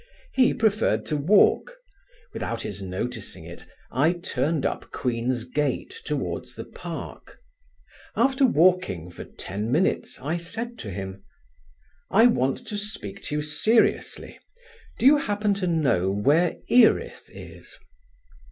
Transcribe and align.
He 0.33 0.55
preferred 0.55 1.05
to 1.05 1.15
walk: 1.15 1.77
without 2.33 2.63
his 2.63 2.81
noticing 2.81 3.45
it 3.45 3.67
I 3.91 4.13
turned 4.13 4.65
up 4.65 4.89
Queen's 4.91 5.43
Gate 5.43 5.95
towards 6.05 6.55
the 6.55 6.63
park. 6.63 7.37
After 8.15 8.43
walking 8.43 9.11
for 9.11 9.23
ten 9.25 9.71
minutes 9.71 10.19
I 10.19 10.37
said 10.37 10.79
to 10.79 10.89
him: 10.89 11.21
"I 12.09 12.25
want 12.25 12.65
to 12.69 12.79
speak 12.79 13.21
to 13.25 13.35
you 13.35 13.41
seriously. 13.43 14.39
Do 14.97 15.05
you 15.05 15.17
happen 15.17 15.53
to 15.53 15.67
know 15.67 16.09
where 16.09 16.57
Erith 16.67 17.29
is?" 17.31 17.77